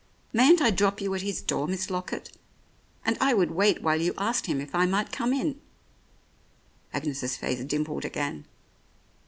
"Mayn't 0.33 0.63
I 0.63 0.71
drop 0.71 0.99
you 0.99 1.13
at 1.13 1.21
his 1.21 1.43
door, 1.43 1.67
Miss 1.67 1.91
Lockett, 1.91 2.31
and 3.05 3.19
I 3.21 3.35
would 3.35 3.51
wait 3.51 3.83
while 3.83 4.01
you 4.01 4.15
asked 4.17 4.47
him 4.47 4.59
if 4.59 4.73
I 4.73 4.87
might 4.87 5.11
come 5.11 5.31
in?" 5.31 5.61
Agnes's 6.91 7.37
face 7.37 7.63
dimpled 7.63 8.03
again. 8.03 8.45